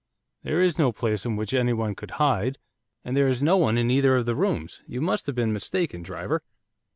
[0.41, 2.57] 'There is no place in which anyone could hide,
[3.05, 6.01] and there is no one in either of the rooms, you must have been mistaken,
[6.01, 6.41] driver.